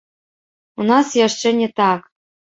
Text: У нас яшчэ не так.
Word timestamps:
У 0.79 0.87
нас 0.91 1.13
яшчэ 1.27 1.53
не 1.61 1.69
так. 1.83 2.11